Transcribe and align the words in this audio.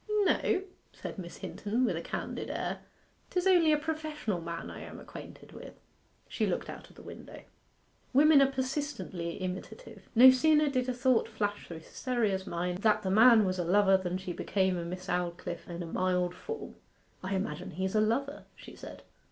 'No,' 0.09 0.63
said 0.93 1.19
Miss 1.19 1.37
Hinton, 1.37 1.85
with 1.85 1.95
a 1.95 2.01
candid 2.01 2.49
air. 2.49 2.79
''Tis 3.29 3.45
only 3.45 3.71
a 3.71 3.77
professional 3.77 4.41
man 4.41 4.71
I 4.71 4.79
am 4.79 4.99
acquainted 4.99 5.51
with.' 5.51 5.75
She 6.27 6.47
looked 6.47 6.71
out 6.71 6.89
of 6.89 6.95
the 6.95 7.03
window. 7.03 7.43
Women 8.11 8.41
are 8.41 8.49
persistently 8.51 9.33
imitative. 9.37 10.09
No 10.15 10.31
sooner 10.31 10.71
did 10.71 10.89
a 10.89 10.93
thought 10.95 11.27
flash 11.27 11.67
through 11.67 11.81
Cytherea's 11.81 12.47
mind 12.47 12.79
that 12.79 13.03
the 13.03 13.11
man 13.11 13.45
was 13.45 13.59
a 13.59 13.63
lover 13.63 13.95
than 13.95 14.17
she 14.17 14.33
became 14.33 14.75
a 14.75 14.83
Miss 14.85 15.05
Aldclyffe 15.07 15.67
in 15.69 15.83
a 15.83 15.85
mild 15.85 16.33
form. 16.33 16.77
'I 17.21 17.35
imagine 17.35 17.69
he's 17.77 17.93
a 17.93 18.01
lover,' 18.01 18.45
she 18.55 18.75
said. 18.75 19.03